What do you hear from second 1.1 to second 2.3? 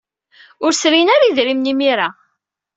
ara idrimen imir-a.